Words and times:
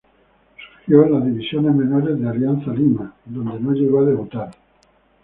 Surgió 0.87 1.05
en 1.05 1.11
las 1.11 1.25
divisiones 1.27 1.75
menores 1.75 2.19
de 2.19 2.27
Alianza 2.27 2.73
Lima, 2.73 3.13
donde 3.23 3.59
no 3.59 3.71
llegó 3.71 3.99
a 3.99 4.05
debutar. 4.05 4.51